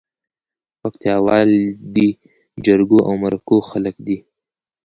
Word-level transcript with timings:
پکتياوال 0.81 1.49
دي 1.95 2.09
جرګو 2.65 2.99
او 3.07 3.13
مرکو 3.23 3.57
خلک 3.69 3.95
دي 4.07 4.17